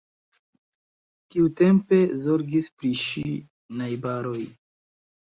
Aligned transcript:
Tiutempe 1.33 1.99
zorgis 2.21 2.69
pri 2.79 2.91
ŝi 3.01 3.23
najbaroj. 3.83 4.39